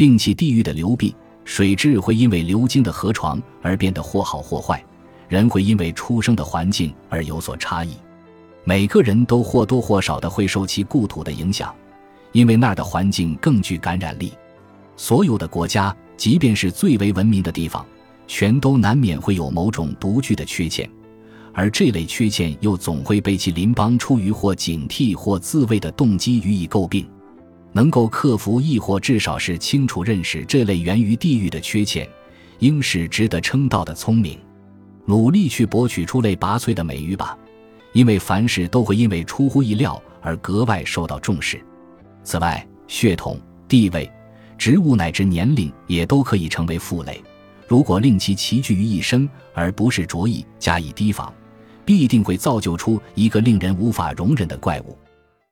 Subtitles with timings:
[0.00, 1.14] 摒弃地域的流弊，
[1.44, 4.82] 水质会因为流经的河床而变得或好或坏，
[5.28, 7.90] 人会因为出生的环境而有所差异。
[8.64, 11.74] 每个人都或多或少的会受其故土的影响，
[12.32, 14.32] 因为那儿的环境更具感染力。
[14.96, 17.84] 所有的国家，即便是最为文明的地方，
[18.26, 20.90] 全都难免会有某种独具的缺陷，
[21.52, 27.06] 而这类缺陷又总会被其邻邦出于或警惕或自卫的动机予以诟病。
[27.72, 32.08] 能够克服，亦或至少是清楚认识这类源于地域的缺陷，
[32.58, 34.38] 应是值得称道的聪明。
[35.06, 37.36] 努力去博取出类拔萃的美誉吧。
[37.92, 41.60] 因为凡事都会因为出乎意料而格外受到重视。
[42.22, 43.36] 此外，血统、
[43.66, 44.08] 地位、
[44.56, 47.20] 职务乃至年龄也都可以成为负累。
[47.66, 51.34] 如果令其齐聚于一身，而不是着意加以提防，
[51.84, 54.96] 必定会造就出一个令人无法容忍的怪物。